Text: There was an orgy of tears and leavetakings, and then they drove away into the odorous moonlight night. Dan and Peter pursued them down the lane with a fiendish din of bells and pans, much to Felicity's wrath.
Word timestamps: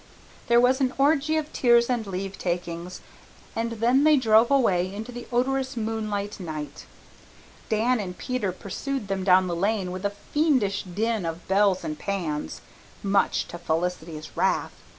There 0.47 0.59
was 0.59 0.81
an 0.81 0.95
orgy 0.97 1.37
of 1.37 1.53
tears 1.53 1.87
and 1.87 2.07
leavetakings, 2.07 3.01
and 3.55 3.73
then 3.73 4.03
they 4.03 4.17
drove 4.17 4.49
away 4.49 4.91
into 4.91 5.11
the 5.11 5.27
odorous 5.31 5.77
moonlight 5.77 6.39
night. 6.39 6.87
Dan 7.69 7.99
and 7.99 8.17
Peter 8.17 8.51
pursued 8.51 9.09
them 9.09 9.23
down 9.23 9.45
the 9.45 9.55
lane 9.55 9.91
with 9.91 10.03
a 10.03 10.09
fiendish 10.33 10.81
din 10.81 11.23
of 11.23 11.47
bells 11.47 11.83
and 11.83 11.99
pans, 11.99 12.61
much 13.03 13.47
to 13.49 13.59
Felicity's 13.59 14.35
wrath. 14.35 14.73